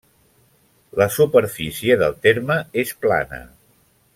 La 1.01 1.07
superfície 1.17 1.99
del 2.05 2.17
terme 2.25 2.59
és 2.85 2.95
plana. 3.07 3.43